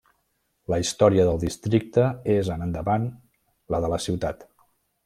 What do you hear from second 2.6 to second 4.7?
endavant la de la ciutat.